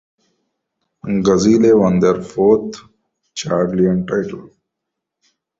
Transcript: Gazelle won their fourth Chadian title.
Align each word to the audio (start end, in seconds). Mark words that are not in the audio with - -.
Gazelle 1.21 1.77
won 1.77 1.99
their 1.99 2.23
fourth 2.23 2.75
Chadian 3.35 4.07
title. 4.07 4.49